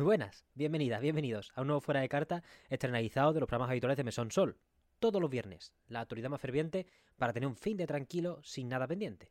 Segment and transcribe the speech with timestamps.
[0.00, 3.98] Muy buenas, bienvenidas, bienvenidos a un nuevo Fuera de Carta externalizado de los programas habituales
[3.98, 4.56] de Mesón Sol.
[4.98, 6.86] Todos los viernes, la autoridad más ferviente
[7.18, 9.30] para tener un fin de tranquilo sin nada pendiente.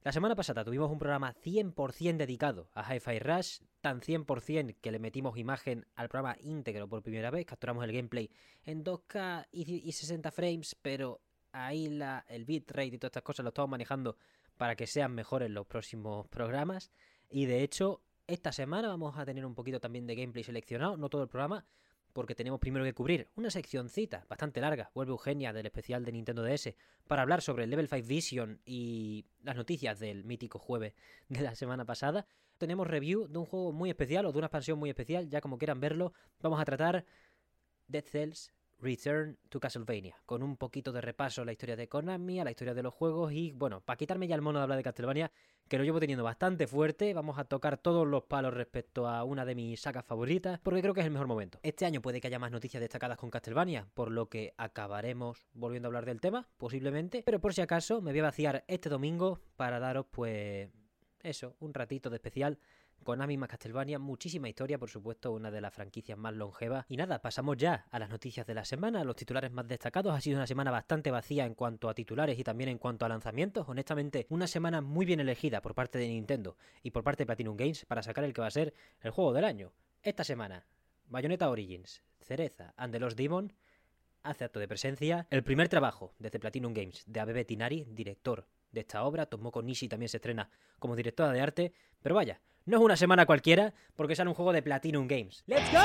[0.00, 5.00] La semana pasada tuvimos un programa 100% dedicado a Hi-Fi Rush, tan 100% que le
[5.00, 8.30] metimos imagen al programa íntegro por primera vez, capturamos el gameplay
[8.64, 11.20] en 2K y 60 frames, pero
[11.52, 14.16] ahí la, el bitrate y todas estas cosas lo estamos manejando
[14.56, 16.90] para que sean mejores los próximos programas.
[17.28, 21.08] Y de hecho, esta semana vamos a tener un poquito también de gameplay seleccionado, no
[21.08, 21.64] todo el programa,
[22.12, 26.42] porque tenemos primero que cubrir una seccioncita bastante larga, vuelve Eugenia del especial de Nintendo
[26.42, 26.74] DS,
[27.06, 30.94] para hablar sobre el Level 5 Vision y las noticias del mítico jueves
[31.28, 32.26] de la semana pasada.
[32.58, 35.58] Tenemos review de un juego muy especial o de una expansión muy especial, ya como
[35.58, 37.04] quieran verlo, vamos a tratar
[37.88, 42.40] Dead Cells Return to Castlevania, con un poquito de repaso a la historia de Konami,
[42.40, 44.78] a la historia de los juegos y, bueno, para quitarme ya el mono de hablar
[44.78, 45.30] de Castlevania,
[45.68, 49.44] que lo llevo teniendo bastante fuerte, vamos a tocar todos los palos respecto a una
[49.44, 51.60] de mis sagas favoritas, porque creo que es el mejor momento.
[51.62, 55.86] Este año puede que haya más noticias destacadas con Castlevania, por lo que acabaremos volviendo
[55.86, 59.40] a hablar del tema, posiblemente, pero por si acaso me voy a vaciar este domingo
[59.56, 60.70] para daros, pues,
[61.22, 62.58] eso, un ratito de especial
[63.04, 66.84] Konami más Castlevania, muchísima historia, por supuesto, una de las franquicias más longevas.
[66.88, 70.14] Y nada, pasamos ya a las noticias de la semana, los titulares más destacados.
[70.14, 73.08] Ha sido una semana bastante vacía en cuanto a titulares y también en cuanto a
[73.08, 73.68] lanzamientos.
[73.68, 77.56] Honestamente, una semana muy bien elegida por parte de Nintendo y por parte de Platinum
[77.56, 79.72] Games para sacar el que va a ser el juego del año.
[80.02, 80.66] Esta semana,
[81.08, 83.52] Bayonetta Origins, Cereza and the Lost Demon
[84.22, 88.80] hace acto de presencia el primer trabajo desde Platinum Games de Abebe Tinari, director de
[88.80, 89.26] esta obra.
[89.26, 91.72] Tomoko Nishi también se estrena como directora de arte.
[92.02, 95.42] Pero vaya, no es una semana cualquiera porque sale un juego de Platinum Games.
[95.46, 95.78] ¡Let's go!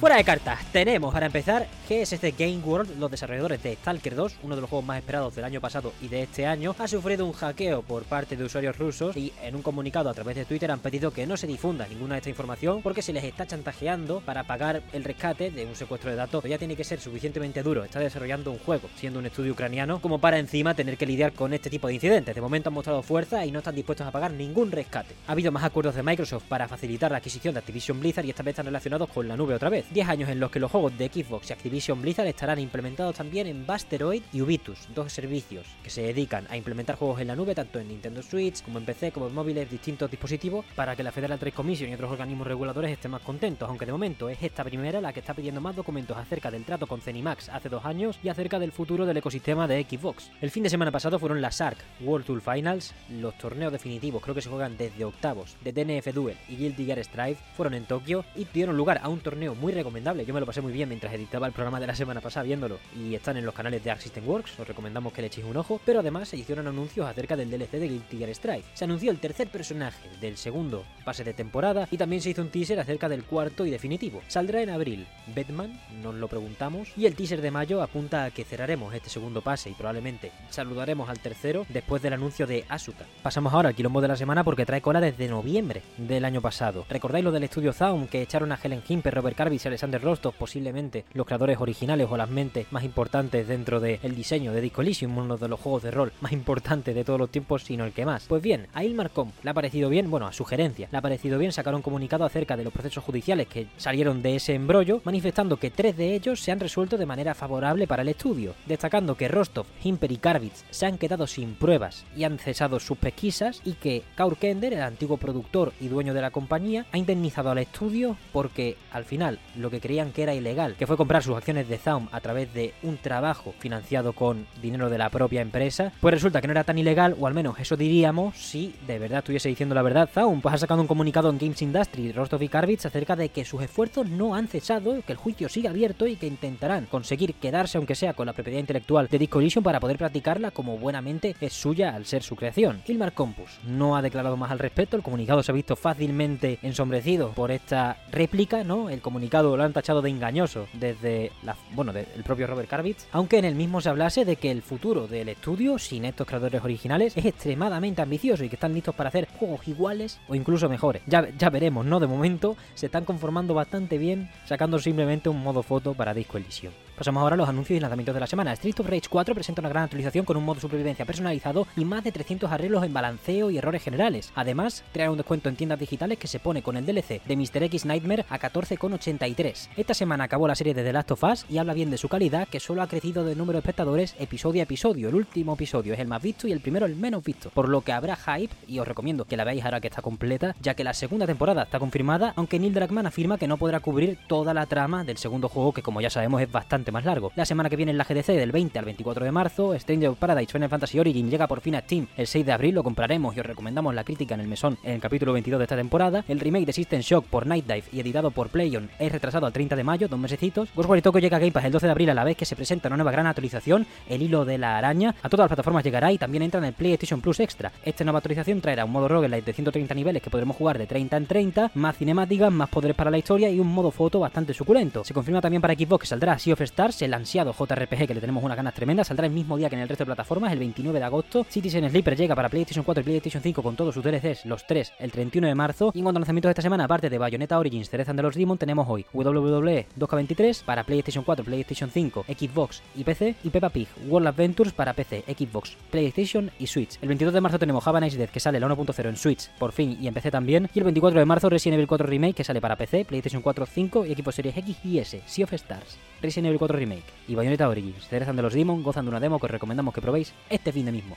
[0.00, 4.54] Fuera de cartas, tenemos para empezar GSC Game World, los desarrolladores de Stalker 2, uno
[4.54, 7.34] de los juegos más esperados del año pasado y de este año, ha sufrido un
[7.34, 10.80] hackeo por parte de usuarios rusos y en un comunicado a través de Twitter han
[10.80, 14.44] pedido que no se difunda ninguna de esta información porque se les está chantajeando para
[14.44, 16.44] pagar el rescate de un secuestro de datos.
[16.44, 20.18] Ya tiene que ser suficientemente duro, está desarrollando un juego, siendo un estudio ucraniano, como
[20.18, 22.34] para encima tener que lidiar con este tipo de incidentes.
[22.34, 25.14] De momento han mostrado fuerza y no están dispuestos a pagar ningún rescate.
[25.26, 28.42] Ha habido más acuerdos de Microsoft para facilitar la adquisición de Activision Blizzard y esta
[28.42, 29.89] vez están relacionados con la nube otra vez.
[29.90, 33.46] 10 años en los que los juegos de Xbox y Activision Blizzard estarán implementados también
[33.46, 37.54] en Basteroid y Ubitus, dos servicios que se dedican a implementar juegos en la nube
[37.54, 41.12] tanto en Nintendo Switch como en PC como en móviles, distintos dispositivos, para que la
[41.12, 44.64] Federal Trade Commission y otros organismos reguladores estén más contentos, aunque de momento es esta
[44.64, 48.18] primera la que está pidiendo más documentos acerca del trato con Zenimax hace dos años
[48.22, 50.30] y acerca del futuro del ecosistema de Xbox.
[50.40, 54.34] El fin de semana pasado fueron las ARC World Tour Finals, los torneos definitivos creo
[54.34, 58.24] que se juegan desde octavos de DNF Duel y Guilty Gear Strive fueron en Tokio
[58.34, 61.12] y dieron lugar a un torneo muy recomendable yo me lo pasé muy bien mientras
[61.12, 62.78] editaba el programa de la semana pasada viéndolo.
[62.96, 65.56] Y están en los canales de Arc System Works, os recomendamos que le echéis un
[65.56, 65.80] ojo.
[65.84, 68.64] Pero además se hicieron anuncios acerca del DLC de Guilty Gear Strive.
[68.74, 72.50] Se anunció el tercer personaje del segundo pase de temporada y también se hizo un
[72.50, 74.20] teaser acerca del cuarto y definitivo.
[74.28, 76.88] Saldrá en abril Batman, nos lo preguntamos.
[76.96, 81.08] Y el teaser de mayo apunta a que cerraremos este segundo pase y probablemente saludaremos
[81.08, 83.06] al tercero después del anuncio de Asuka.
[83.22, 86.84] Pasamos ahora al quilombo de la semana porque trae cola desde noviembre del año pasado.
[86.88, 91.04] ¿Recordáis lo del estudio Zaum que echaron a Helen Himper, Robert Carvis Alexander Rostov, posiblemente
[91.14, 95.48] los creadores originales o las mentes más importantes dentro del diseño de Disco uno de
[95.48, 98.26] los juegos de rol más importantes de todos los tiempos, sino el que más.
[98.26, 101.38] Pues bien, a Ilmar Comp le ha parecido bien, bueno, a sugerencia, le ha parecido
[101.38, 105.58] bien sacar un comunicado acerca de los procesos judiciales que salieron de ese embrollo, manifestando
[105.58, 109.28] que tres de ellos se han resuelto de manera favorable para el estudio, destacando que
[109.28, 113.74] Rostov, Himper y Karvitz se han quedado sin pruebas y han cesado sus pesquisas y
[113.74, 118.16] que Kaur Kender, el antiguo productor y dueño de la compañía, ha indemnizado al estudio
[118.32, 121.78] porque al final lo que creían que era ilegal, que fue comprar sus acciones de
[121.78, 126.40] Zaum a través de un trabajo financiado con dinero de la propia empresa, pues resulta
[126.40, 129.74] que no era tan ilegal, o al menos eso diríamos si de verdad estuviese diciendo
[129.74, 133.16] la verdad Zaum, pues ha sacado un comunicado en Games Industry, Rostov y Karvitz acerca
[133.16, 136.86] de que sus esfuerzos no han cesado, que el juicio sigue abierto y que intentarán
[136.86, 141.34] conseguir quedarse aunque sea con la propiedad intelectual de Disco para poder practicarla como buenamente
[141.40, 142.82] es suya al ser su creación.
[142.86, 147.30] Ilmar Compus no ha declarado más al respecto, el comunicado se ha visto fácilmente ensombrecido
[147.30, 148.90] por esta réplica, ¿no?
[148.90, 151.32] El comunicado lo han tachado de engañoso desde
[151.72, 155.06] bueno, del propio Robert Karvitz, aunque en el mismo se hablase de que el futuro
[155.06, 159.28] del estudio sin estos creadores originales es extremadamente ambicioso y que están listos para hacer
[159.38, 161.02] juegos iguales o incluso mejores.
[161.06, 162.00] Ya, ya veremos, ¿no?
[162.00, 166.72] De momento se están conformando bastante bien sacando simplemente un modo foto para Disco Elysium.
[167.00, 168.52] Pasamos ahora a los anuncios y lanzamientos de la semana.
[168.52, 172.04] Street of Rage 4 presenta una gran actualización con un modo supervivencia personalizado y más
[172.04, 174.30] de 300 arreglos en balanceo y errores generales.
[174.34, 177.62] Además, trae un descuento en tiendas digitales que se pone con el DLC de Mr.
[177.62, 179.70] X Nightmare a 14,83.
[179.78, 182.10] Esta semana acabó la serie de The Last of Us y habla bien de su
[182.10, 185.08] calidad, que solo ha crecido de número de espectadores episodio a episodio.
[185.08, 187.80] El último episodio es el más visto y el primero el menos visto, por lo
[187.80, 190.84] que habrá hype y os recomiendo que la veáis ahora que está completa, ya que
[190.84, 194.66] la segunda temporada está confirmada, aunque Neil Druckmann afirma que no podrá cubrir toda la
[194.66, 197.32] trama del segundo juego, que como ya sabemos es bastante más largo.
[197.36, 200.18] La semana que viene en la GDC del 20 al 24 de marzo, Stranger of
[200.18, 202.06] Paradise Final Fantasy Origin llega por fin a Steam.
[202.16, 204.94] El 6 de abril lo compraremos y os recomendamos la crítica en el mesón en
[204.94, 206.24] el capítulo 22 de esta temporada.
[206.28, 209.52] El remake de System Shock por Night Dive y editado por PlayOn es retrasado al
[209.52, 210.68] 30 de mayo, dos mesecitos.
[210.74, 212.56] Ghostwire Tokyo llega a Game Pass el 12 de abril a la vez que se
[212.56, 215.14] presenta una nueva gran actualización, el hilo de la araña.
[215.22, 217.72] A todas las plataformas llegará y también entra en el PlayStation Plus Extra.
[217.84, 221.16] Esta nueva actualización traerá un modo roguelite de 130 niveles que podremos jugar de 30
[221.16, 225.04] en 30, más cinemáticas, más poderes para la historia y un modo foto bastante suculento.
[225.04, 228.20] Se confirma también para Xbox que saldrá Sea of Stars, el ansiado JRPG que le
[228.20, 230.58] tenemos unas ganas tremendas, saldrá el mismo día que en el resto de plataformas, el
[230.58, 231.44] 29 de agosto.
[231.48, 234.92] Citizen Sleeper llega para PlayStation 4 y PlayStation 5 con todos sus DLCs, los tres,
[234.98, 235.90] el 31 de marzo.
[235.94, 238.34] Y en cuanto a lanzamientos de esta semana, aparte de Bayonetta Origins, Cereza de los
[238.34, 243.70] Demon, tenemos hoy WWE 2K23 para PlayStation 4, PlayStation 5, Xbox y PC, y Peppa
[243.70, 246.98] Pig World Adventures para PC, Xbox, PlayStation y Switch.
[247.02, 249.72] El 22 de marzo tenemos Java Nice Death que sale la 1.0 en Switch, por
[249.72, 250.68] fin, y en PC también.
[250.74, 253.66] Y el 24 de marzo Resident Evil 4 Remake que sale para PC, PlayStation 4,
[253.66, 257.70] 5 y Xbox Series X y S, Sea of Stars, Resident 4 Remake y Bayonetta
[257.70, 260.72] Origins, Cereza de los Demon gozan de una demo que os recomendamos que probéis este
[260.72, 261.16] fin de mismo.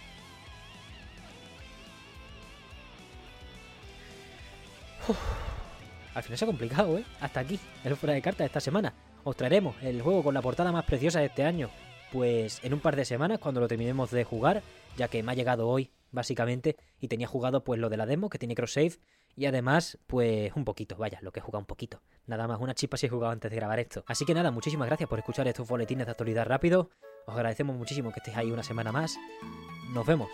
[5.05, 5.17] Uf,
[6.15, 7.03] al final se ha complicado, ¿eh?
[7.19, 8.93] Hasta aquí, el fuera de cartas de esta semana.
[9.25, 11.69] Os traeremos el juego con la portada más preciosa de este año.
[12.13, 14.63] Pues en un par de semanas, cuando lo terminemos de jugar,
[14.95, 18.29] ya que me ha llegado hoy, básicamente, y tenía jugado pues lo de la demo,
[18.29, 18.93] que tiene cross save,
[19.35, 22.01] y además, pues un poquito, vaya, lo que he jugado un poquito.
[22.25, 24.03] Nada más, una chispa si he jugado antes de grabar esto.
[24.07, 26.89] Así que nada, muchísimas gracias por escuchar estos boletines de actualidad rápido.
[27.25, 29.17] Os agradecemos muchísimo que estéis ahí una semana más.
[29.93, 30.29] Nos vemos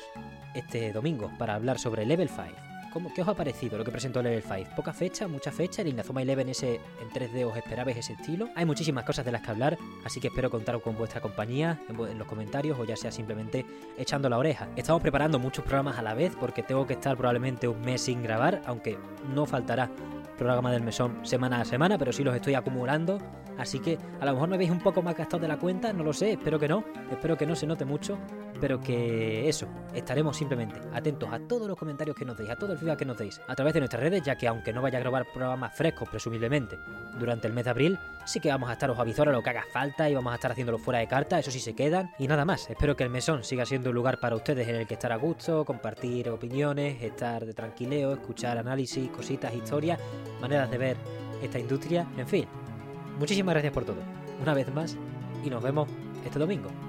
[0.53, 2.68] este domingo para hablar sobre Level 5.
[2.91, 4.71] ¿Cómo, ¿Qué os ha parecido lo que presentó Level 5?
[4.75, 8.49] Poca fecha, mucha fecha, el Inazuma Eleven ese en 3D os esperabais ese estilo.
[8.55, 11.99] Hay muchísimas cosas de las que hablar, así que espero contar con vuestra compañía en,
[11.99, 13.65] en los comentarios o ya sea simplemente
[13.97, 14.69] echando la oreja.
[14.75, 18.23] Estamos preparando muchos programas a la vez porque tengo que estar probablemente un mes sin
[18.23, 18.97] grabar, aunque
[19.35, 19.91] no faltará
[20.39, 23.19] programa del mesón semana a semana, pero sí los estoy acumulando.
[23.59, 26.03] Así que a lo mejor me veis un poco más gastado de la cuenta, no
[26.03, 28.17] lo sé, espero que no, espero que no se note mucho,
[28.59, 32.73] pero que eso, estaremos simplemente atentos a todos los comentarios que nos deis, a todo
[32.73, 34.97] el feedback que nos deis, a través de nuestras redes, ya que aunque no vaya
[34.97, 36.79] a grabar programas frescos, presumiblemente,
[37.17, 39.49] durante el mes de abril, sí que vamos a estar os avisar a lo que
[39.49, 42.27] haga falta y vamos a estar haciéndolo fuera de carta, eso sí se quedan, y
[42.27, 44.95] nada más, espero que el mesón siga siendo un lugar para ustedes en el que
[44.95, 49.99] estar a gusto, compartir opiniones, estar de tranquileo, escuchar análisis, cositas, historias,
[50.41, 50.97] maneras de ver
[51.41, 52.45] esta industria, en fin.
[53.17, 54.01] Muchísimas gracias por todo,
[54.41, 54.97] una vez más,
[55.43, 55.89] y nos vemos
[56.25, 56.88] este domingo.